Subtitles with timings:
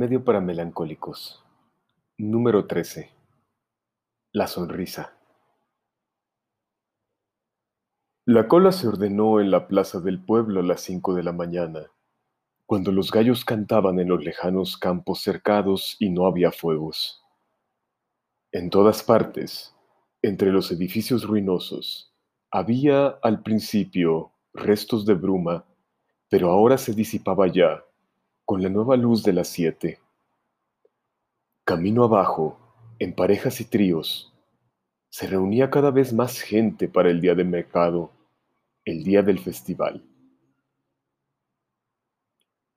[0.00, 1.44] Remedio para melancólicos.
[2.16, 3.10] Número 13.
[4.32, 5.12] La sonrisa.
[8.24, 11.90] La cola se ordenó en la plaza del pueblo a las cinco de la mañana,
[12.64, 17.22] cuando los gallos cantaban en los lejanos campos cercados y no había fuegos.
[18.52, 19.76] En todas partes,
[20.22, 22.14] entre los edificios ruinosos,
[22.50, 25.66] había al principio restos de bruma,
[26.30, 27.84] pero ahora se disipaba ya,
[28.50, 30.00] con la nueva luz de las siete.
[31.64, 32.58] Camino abajo,
[32.98, 34.34] en parejas y tríos,
[35.08, 38.10] se reunía cada vez más gente para el día de mercado,
[38.84, 40.04] el día del festival.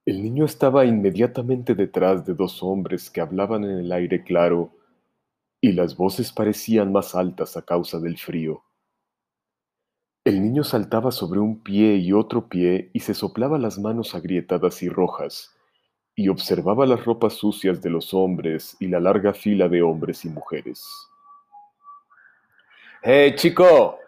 [0.05, 4.69] El niño estaba inmediatamente detrás de dos hombres que hablaban en el aire claro
[5.59, 8.61] y las voces parecían más altas a causa del frío.
[10.23, 14.83] El niño saltaba sobre un pie y otro pie y se soplaba las manos agrietadas
[14.83, 15.52] y rojas,
[16.16, 20.30] y observaba las ropas sucias de los hombres y la larga fila de hombres y
[20.30, 20.86] mujeres.
[23.02, 24.00] ¡Hey, chico!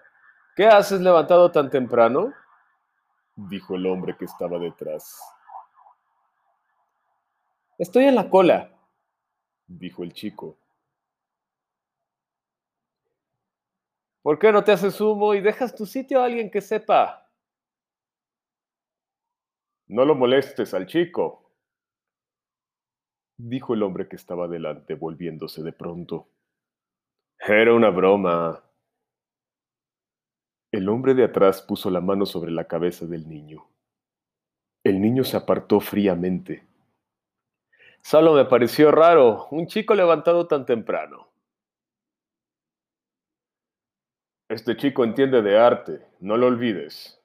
[0.55, 2.33] ¿Qué haces levantado tan temprano?
[3.35, 5.19] dijo el hombre que estaba detrás.
[7.77, 8.71] Estoy en la cola,
[9.67, 10.57] dijo el chico.
[14.21, 17.29] ¿Por qué no te haces humo y dejas tu sitio a alguien que sepa?
[19.87, 21.44] No lo molestes al chico,
[23.37, 26.27] dijo el hombre que estaba delante, volviéndose de pronto.
[27.39, 28.63] Era una broma.
[30.71, 33.67] El hombre de atrás puso la mano sobre la cabeza del niño.
[34.83, 36.65] El niño se apartó fríamente.
[38.01, 41.27] Solo me pareció raro, un chico levantado tan temprano.
[44.47, 47.19] Este chico entiende de arte, no lo olvides,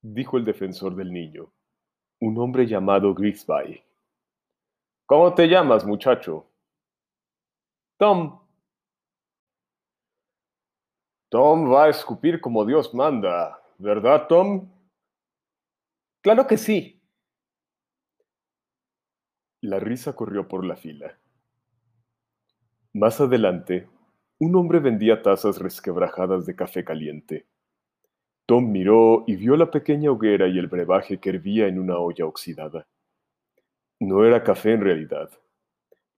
[0.00, 1.52] dijo el defensor del niño,
[2.20, 3.82] un hombre llamado Grigsby.
[5.08, 6.44] ¿Cómo te llamas, muchacho?
[7.96, 8.40] Tom.
[11.30, 14.70] Tom va a escupir como Dios manda, ¿verdad, Tom?
[16.20, 17.00] Claro que sí.
[19.62, 21.18] La risa corrió por la fila.
[22.92, 23.88] Más adelante,
[24.38, 27.46] un hombre vendía tazas resquebrajadas de café caliente.
[28.44, 32.26] Tom miró y vio la pequeña hoguera y el brebaje que hervía en una olla
[32.26, 32.86] oxidada.
[34.00, 35.28] No era café en realidad.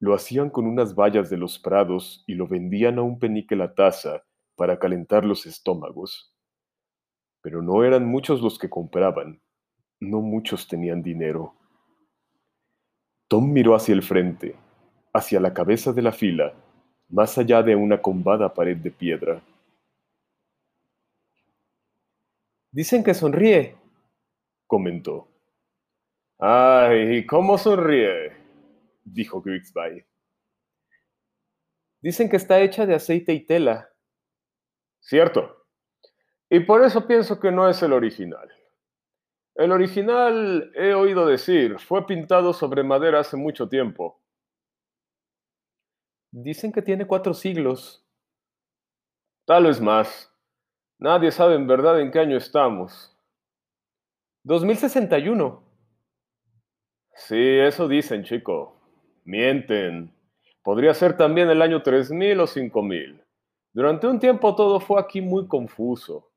[0.00, 3.74] Lo hacían con unas vallas de los prados y lo vendían a un penique la
[3.74, 4.22] taza
[4.54, 6.34] para calentar los estómagos.
[7.40, 9.40] Pero no eran muchos los que compraban.
[9.98, 11.54] No muchos tenían dinero.
[13.28, 14.56] Tom miró hacia el frente,
[15.14, 16.52] hacia la cabeza de la fila,
[17.08, 19.42] más allá de una combada pared de piedra.
[22.72, 23.76] Dicen que sonríe,
[24.66, 25.29] comentó.
[26.42, 28.34] Ay, ¿cómo sonríe?
[29.04, 30.06] dijo Grigsby.
[32.00, 33.90] Dicen que está hecha de aceite y tela.
[35.00, 35.66] Cierto.
[36.48, 38.48] Y por eso pienso que no es el original.
[39.54, 44.22] El original, he oído decir, fue pintado sobre madera hace mucho tiempo.
[46.30, 48.06] Dicen que tiene cuatro siglos.
[49.44, 50.34] Tal vez más.
[50.98, 53.14] Nadie sabe en verdad en qué año estamos.
[54.44, 55.69] 2061.
[57.20, 58.75] Sí, eso dicen, chico.
[59.25, 60.10] Mienten.
[60.62, 63.22] Podría ser también el año 3000 o 5000.
[63.72, 66.31] Durante un tiempo todo fue aquí muy confuso.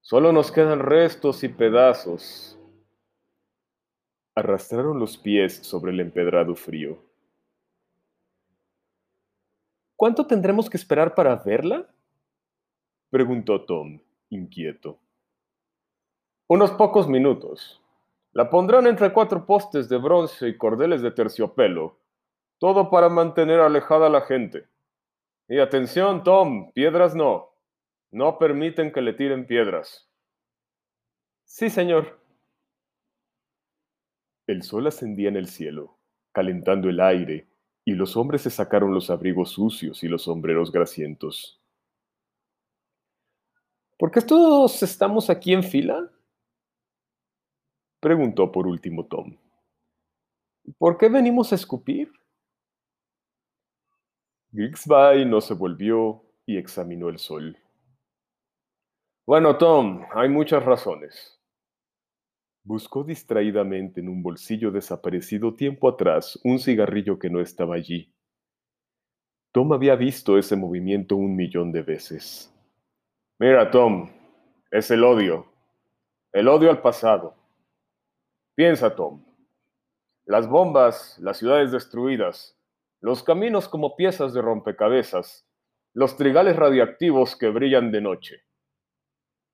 [0.00, 2.56] Solo nos quedan restos y pedazos.
[4.36, 7.02] Arrastraron los pies sobre el empedrado frío.
[9.96, 11.92] ¿Cuánto tendremos que esperar para verla?
[13.10, 14.00] preguntó Tom,
[14.30, 15.00] inquieto.
[16.46, 17.82] Unos pocos minutos.
[18.32, 21.98] La pondrán entre cuatro postes de bronce y cordeles de terciopelo,
[22.58, 24.68] todo para mantener alejada a la gente.
[25.48, 27.50] Y atención, Tom, piedras no.
[28.12, 30.08] No permiten que le tiren piedras.
[31.44, 32.20] Sí, señor.
[34.46, 35.96] El sol ascendía en el cielo,
[36.32, 37.48] calentando el aire,
[37.84, 41.60] y los hombres se sacaron los abrigos sucios y los sombreros grasientos.
[43.98, 46.10] ¿Por qué todos estamos aquí en fila?
[48.00, 49.36] Preguntó por último Tom.
[50.78, 52.10] ¿Por qué venimos a escupir?
[54.52, 57.56] Grigsby no se volvió y examinó el sol.
[59.26, 61.38] Bueno, Tom, hay muchas razones.
[62.64, 68.12] Buscó distraídamente en un bolsillo desaparecido tiempo atrás un cigarrillo que no estaba allí.
[69.52, 72.52] Tom había visto ese movimiento un millón de veces.
[73.38, 74.10] Mira, Tom,
[74.70, 75.46] es el odio.
[76.32, 77.39] El odio al pasado.
[78.60, 79.24] Piensa, Tom.
[80.26, 82.60] Las bombas, las ciudades destruidas,
[83.00, 85.48] los caminos como piezas de rompecabezas,
[85.94, 88.44] los trigales radiactivos que brillan de noche.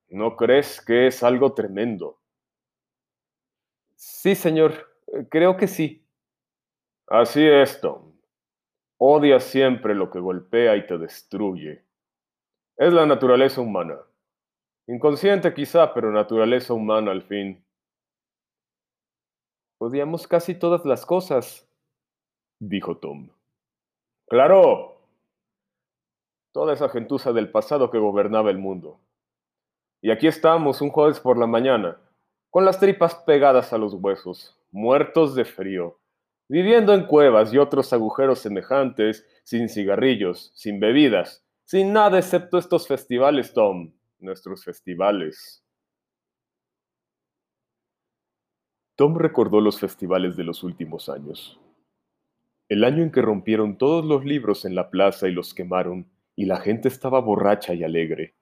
[0.08, 2.20] ¿No crees que es algo tremendo?
[3.94, 4.72] Sí, señor,
[5.30, 6.04] creo que sí.
[7.06, 8.12] Así es, Tom.
[8.98, 11.84] Odias siempre lo que golpea y te destruye.
[12.76, 14.00] Es la naturaleza humana.
[14.88, 17.64] Inconsciente quizá, pero naturaleza humana al fin.
[19.78, 21.68] Odiamos casi todas las cosas,
[22.58, 23.28] dijo Tom.
[24.26, 25.02] Claro.
[26.52, 28.98] Toda esa gentuza del pasado que gobernaba el mundo.
[30.00, 31.98] Y aquí estamos un jueves por la mañana,
[32.50, 35.98] con las tripas pegadas a los huesos, muertos de frío,
[36.48, 42.88] viviendo en cuevas y otros agujeros semejantes, sin cigarrillos, sin bebidas, sin nada excepto estos
[42.88, 45.65] festivales, Tom, nuestros festivales.
[48.96, 51.60] Tom recordó los festivales de los últimos años.
[52.66, 56.46] El año en que rompieron todos los libros en la plaza y los quemaron, y
[56.46, 58.34] la gente estaba borracha y alegre.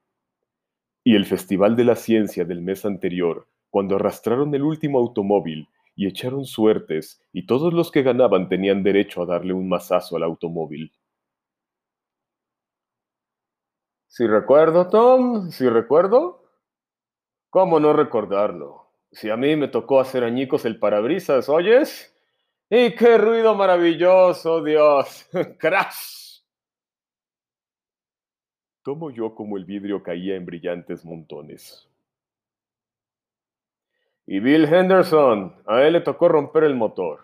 [1.03, 6.07] Y el Festival de la Ciencia del mes anterior, cuando arrastraron el último automóvil y
[6.07, 10.93] echaron suertes, y todos los que ganaban tenían derecho a darle un mazazo al automóvil.
[14.07, 16.45] Si recuerdo, Tom, si recuerdo.
[17.51, 18.84] ¿Cómo no recordarlo?
[19.15, 22.13] Si a mí me tocó hacer añicos el parabrisas, ¿oyes?
[22.69, 25.29] ¡Y qué ruido maravilloso, Dios!
[25.59, 26.41] ¡Crash!
[28.83, 31.89] Tomo yo como el vidrio caía en brillantes montones.
[34.27, 37.21] Y Bill Henderson, a él le tocó romper el motor.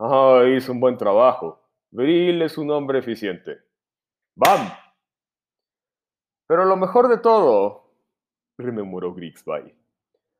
[0.00, 1.62] Ah, hizo un buen trabajo.
[1.92, 3.58] Bill es un hombre eficiente.
[4.34, 4.72] ¡Bam!
[6.48, 7.92] Pero lo mejor de todo,
[8.58, 9.72] rememoró Grigsby,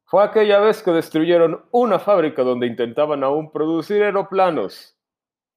[0.06, 4.96] fue aquella vez que destruyeron una fábrica donde intentaban aún producir aeroplanos.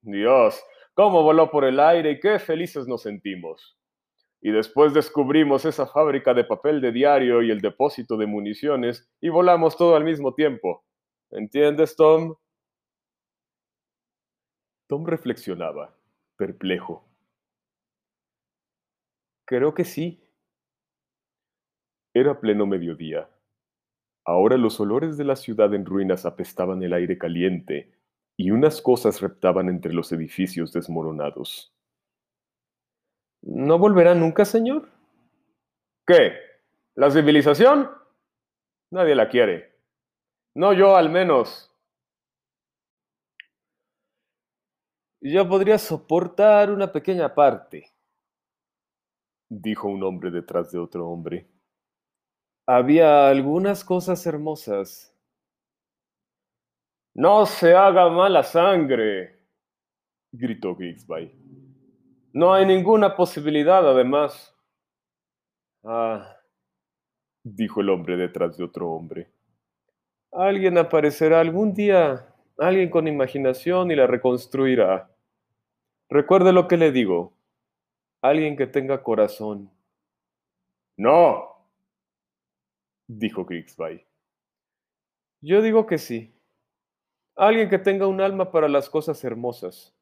[0.01, 0.59] Dios,
[0.95, 3.77] cómo voló por el aire y qué felices nos sentimos.
[4.41, 9.29] Y después descubrimos esa fábrica de papel de diario y el depósito de municiones y
[9.29, 10.83] volamos todo al mismo tiempo.
[11.29, 12.35] ¿Entiendes, Tom?
[14.87, 15.95] Tom reflexionaba,
[16.37, 17.05] perplejo.
[19.45, 20.23] Creo que sí.
[22.15, 23.29] Era pleno mediodía.
[24.29, 27.91] Ahora los olores de la ciudad en ruinas apestaban el aire caliente
[28.37, 31.73] y unas cosas reptaban entre los edificios desmoronados.
[33.41, 34.87] ¿No volverá nunca, señor?
[36.05, 36.33] ¿Qué?
[36.93, 37.89] ¿La civilización?
[38.91, 39.73] Nadie la quiere.
[40.53, 41.75] No yo al menos.
[45.21, 47.91] Yo podría soportar una pequeña parte,
[49.49, 51.47] dijo un hombre detrás de otro hombre.
[52.71, 55.11] Había algunas cosas hermosas.
[57.15, 59.39] No se haga mala sangre,
[60.31, 61.33] gritó Grigsby.
[62.31, 64.55] No hay ninguna posibilidad, además.
[65.83, 66.37] Ah,
[67.43, 69.31] dijo el hombre detrás de otro hombre.
[70.31, 75.09] Alguien aparecerá algún día, alguien con imaginación y la reconstruirá.
[76.07, 77.33] Recuerde lo que le digo.
[78.21, 79.71] Alguien que tenga corazón.
[80.95, 81.48] No,
[83.09, 84.05] dijo Grigsby.
[85.41, 86.33] Yo digo que sí.
[87.35, 89.95] Alguien que tenga un alma para las cosas hermosas.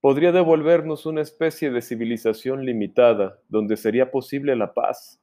[0.00, 5.20] Podría devolvernos una especie de civilización limitada, donde sería posible la paz.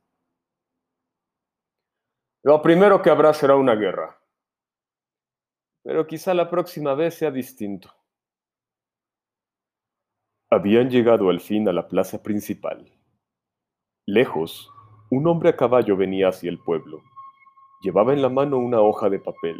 [2.43, 4.21] Lo primero que habrá será una guerra.
[5.83, 7.89] Pero quizá la próxima vez sea distinto.
[10.51, 12.91] Habían llegado al fin a la plaza principal.
[14.05, 14.69] Lejos,
[15.09, 17.01] un hombre a caballo venía hacia el pueblo.
[17.81, 19.57] Llevaba en la mano una hoja de papel.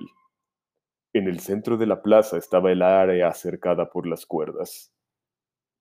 [1.14, 4.94] En el centro de la plaza estaba el área cercada por las cuerdas.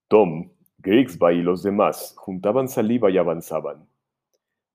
[0.08, 3.88] Tom, Grigsby y los demás juntaban saliva y avanzaban.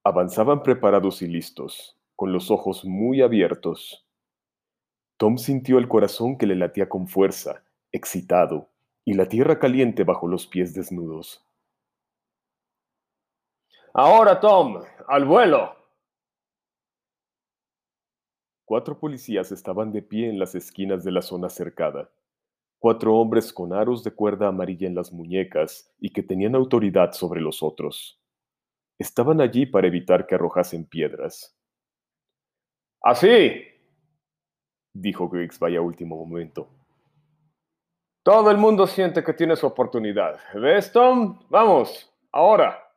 [0.03, 4.05] Avanzaban preparados y listos, con los ojos muy abiertos.
[5.17, 8.69] Tom sintió el corazón que le latía con fuerza, excitado,
[9.05, 11.45] y la tierra caliente bajo los pies desnudos.
[13.93, 15.75] Ahora, Tom, al vuelo,
[18.69, 22.11] Cuatro policías estaban de pie en las esquinas de la zona cercada.
[22.77, 27.41] Cuatro hombres con aros de cuerda amarilla en las muñecas y que tenían autoridad sobre
[27.41, 28.21] los otros.
[28.99, 31.59] Estaban allí para evitar que arrojasen piedras.
[33.01, 33.63] Así,
[34.93, 36.69] dijo Grigsby a último momento.
[38.21, 40.39] Todo el mundo siente que tiene su oportunidad.
[40.53, 41.39] ¿Ves, Tom?
[41.49, 42.88] Vamos, ahora.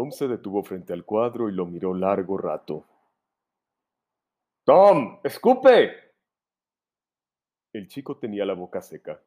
[0.00, 2.86] Tom se detuvo frente al cuadro y lo miró largo rato.
[4.64, 6.14] Tom, escupe,
[7.70, 9.22] El chico tenía la boca seca.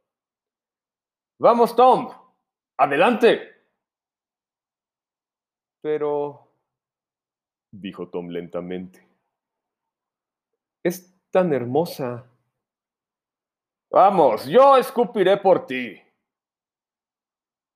[1.39, 2.09] Vamos, Tom.
[2.75, 3.51] Adelante.
[5.79, 6.51] Pero...
[7.71, 9.07] dijo Tom lentamente.
[10.81, 12.25] Es tan hermosa.
[13.91, 16.01] Vamos, yo escupiré por ti.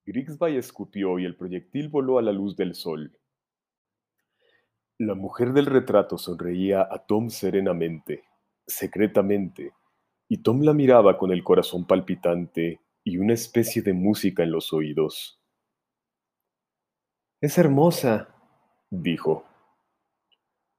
[0.07, 3.19] Grigsby escupió y el proyectil voló a la luz del sol.
[4.97, 8.23] La mujer del retrato sonreía a Tom serenamente,
[8.65, 9.73] secretamente,
[10.29, 14.71] y Tom la miraba con el corazón palpitante y una especie de música en los
[14.71, 15.41] oídos.
[17.41, 18.29] Es hermosa,
[18.89, 19.43] dijo.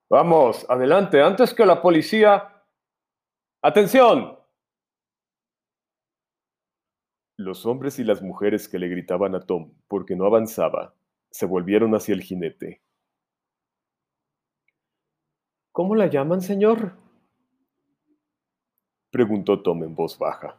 [0.08, 2.64] Vamos, adelante, antes que la policía...
[3.60, 4.37] ¡Atención!
[7.38, 10.96] Los hombres y las mujeres que le gritaban a Tom porque no avanzaba,
[11.30, 12.82] se volvieron hacia el jinete.
[15.70, 16.98] ¿Cómo la llaman, señor?
[19.12, 20.56] Preguntó Tom en voz baja.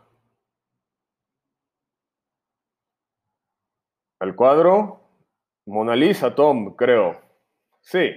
[4.22, 5.02] ¿Al cuadro?
[5.66, 7.20] Mona Lisa, Tom, creo.
[7.82, 8.10] Sí,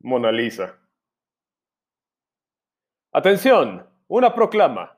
[0.00, 0.78] Mona Lisa.
[3.12, 4.94] Atención, una proclama,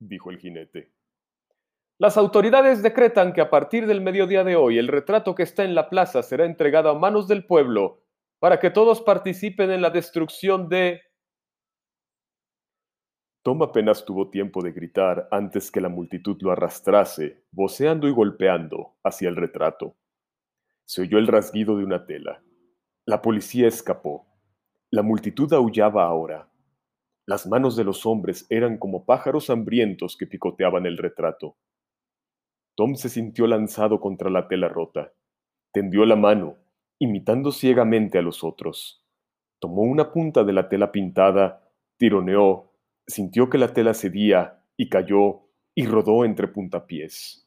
[0.00, 0.99] dijo el jinete.
[2.00, 5.74] Las autoridades decretan que a partir del mediodía de hoy el retrato que está en
[5.74, 8.02] la plaza será entregado a manos del pueblo
[8.38, 11.02] para que todos participen en la destrucción de...
[13.42, 18.96] Tom apenas tuvo tiempo de gritar antes que la multitud lo arrastrase, voceando y golpeando,
[19.04, 19.94] hacia el retrato.
[20.86, 22.42] Se oyó el rasguido de una tela.
[23.04, 24.26] La policía escapó.
[24.90, 26.50] La multitud aullaba ahora.
[27.26, 31.58] Las manos de los hombres eran como pájaros hambrientos que picoteaban el retrato.
[32.74, 35.12] Tom se sintió lanzado contra la tela rota.
[35.72, 36.56] Tendió la mano,
[36.98, 39.04] imitando ciegamente a los otros.
[39.58, 42.72] Tomó una punta de la tela pintada, tironeó,
[43.06, 45.42] sintió que la tela cedía y cayó
[45.74, 47.46] y rodó entre puntapiés.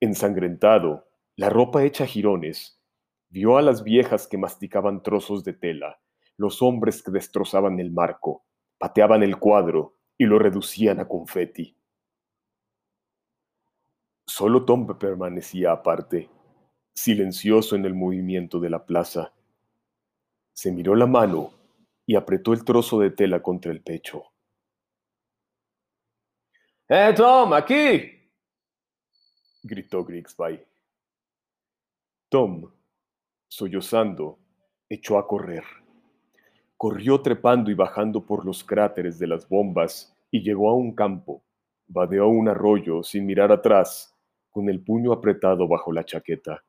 [0.00, 2.82] Ensangrentado, la ropa hecha jirones,
[3.28, 6.00] vio a las viejas que masticaban trozos de tela,
[6.36, 8.44] los hombres que destrozaban el marco,
[8.78, 11.76] pateaban el cuadro y lo reducían a confeti.
[14.26, 16.30] Solo Tom permanecía aparte,
[16.94, 19.32] silencioso en el movimiento de la plaza.
[20.52, 21.52] Se miró la mano
[22.06, 24.24] y apretó el trozo de tela contra el pecho.
[26.88, 28.10] ¡Eh, Tom, aquí!
[29.62, 30.60] gritó Grigsby.
[32.28, 32.70] Tom,
[33.48, 34.38] sollozando,
[34.88, 35.64] echó a correr.
[36.76, 41.42] Corrió trepando y bajando por los cráteres de las bombas y llegó a un campo.
[41.86, 44.11] Vadeó un arroyo sin mirar atrás
[44.52, 46.62] con el puño apretado bajo la chaqueta.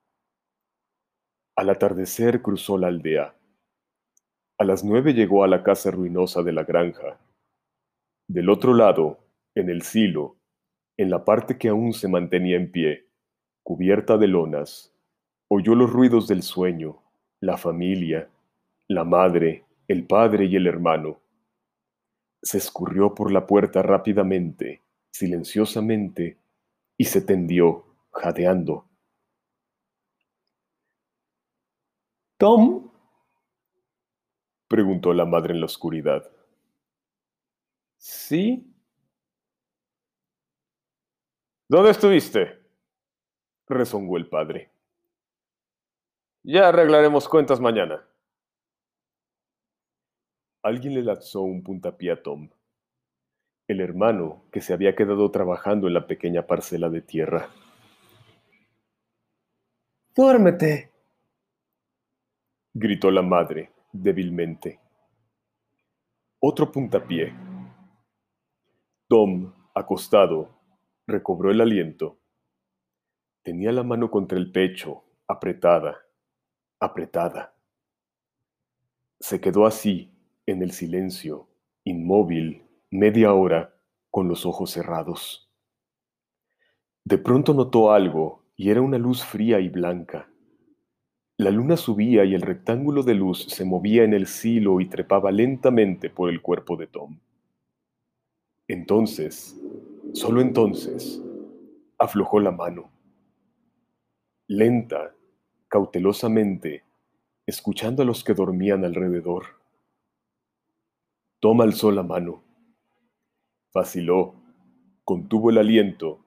[1.56, 3.36] Al atardecer cruzó la aldea.
[4.58, 7.20] A las nueve llegó a la casa ruinosa de la granja.
[8.28, 9.20] Del otro lado,
[9.54, 10.38] en el silo,
[10.98, 13.08] en la parte que aún se mantenía en pie,
[13.64, 14.96] cubierta de lonas,
[15.50, 17.04] oyó los ruidos del sueño,
[17.42, 18.30] la familia,
[18.88, 21.20] la madre, el padre y el hermano.
[22.42, 26.38] Se escurrió por la puerta rápidamente, silenciosamente,
[27.04, 28.88] y se tendió, jadeando.
[32.38, 32.90] ¿Tom?
[34.70, 36.32] preguntó la madre en la oscuridad.
[37.98, 38.74] ¿Sí?
[41.68, 42.64] ¿Dónde estuviste?
[43.68, 44.72] rezongó el padre.
[46.44, 48.08] Ya arreglaremos cuentas mañana.
[50.62, 52.50] Alguien le lanzó un puntapié a Tom
[53.68, 57.50] el hermano que se había quedado trabajando en la pequeña parcela de tierra.
[60.16, 60.92] Duérmete,
[62.74, 64.80] gritó la madre débilmente.
[66.40, 67.34] Otro puntapié.
[69.08, 70.50] Tom, acostado,
[71.08, 72.18] recobró el aliento.
[73.44, 75.98] Tenía la mano contra el pecho, apretada,
[76.80, 77.54] apretada.
[79.20, 80.12] Se quedó así,
[80.46, 81.48] en el silencio,
[81.86, 82.63] inmóvil,
[82.94, 83.74] media hora
[84.12, 85.50] con los ojos cerrados.
[87.04, 90.30] De pronto notó algo y era una luz fría y blanca.
[91.38, 95.32] La luna subía y el rectángulo de luz se movía en el silo y trepaba
[95.32, 97.18] lentamente por el cuerpo de Tom.
[98.68, 99.60] Entonces,
[100.14, 101.20] solo entonces,
[101.98, 102.92] aflojó la mano.
[104.46, 105.16] Lenta,
[105.68, 106.84] cautelosamente,
[107.48, 109.46] escuchando a los que dormían alrededor.
[111.40, 112.53] Tom alzó la mano
[113.74, 114.36] Vaciló,
[115.04, 116.20] contuvo el aliento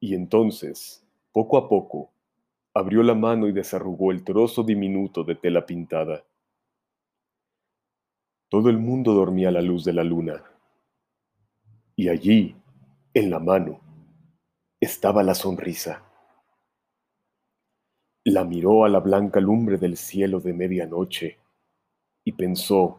[0.00, 2.10] y entonces, poco a poco,
[2.74, 6.24] abrió la mano y desarrugó el trozo diminuto de tela pintada.
[8.48, 10.42] Todo el mundo dormía a la luz de la luna.
[11.94, 12.56] Y allí,
[13.14, 13.80] en la mano,
[14.80, 16.02] estaba la sonrisa.
[18.24, 21.38] La miró a la blanca lumbre del cielo de medianoche
[22.24, 22.98] y pensó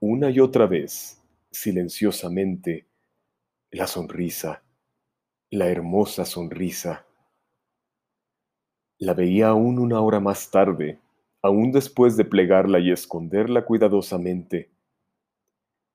[0.00, 1.20] una y otra vez,
[1.50, 2.86] silenciosamente,
[3.74, 4.62] la sonrisa,
[5.50, 7.06] la hermosa sonrisa.
[8.98, 11.00] La veía aún una hora más tarde,
[11.40, 14.70] aún después de plegarla y esconderla cuidadosamente.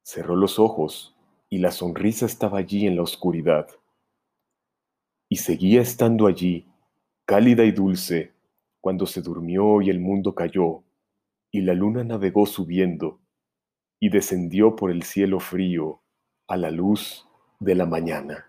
[0.01, 1.15] Cerró los ojos
[1.51, 3.67] y la sonrisa estaba allí en la oscuridad.
[5.29, 6.65] Y seguía estando allí,
[7.25, 8.33] cálida y dulce,
[8.81, 10.81] cuando se durmió y el mundo cayó,
[11.51, 13.19] y la luna navegó subiendo,
[13.99, 16.01] y descendió por el cielo frío
[16.47, 17.26] a la luz
[17.75, 18.45] la mañana.